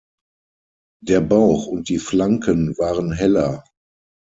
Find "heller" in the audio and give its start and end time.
3.11-3.63